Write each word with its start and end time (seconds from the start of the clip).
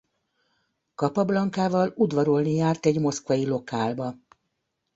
Capablancával 0.95 1.93
udvarolni 1.95 2.53
járt 2.55 2.85
egy 2.85 2.99
moszkvai 2.99 3.45
lokálba. 3.45 4.15